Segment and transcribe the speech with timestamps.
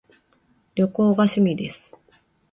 [0.73, 1.91] 旅行が趣味です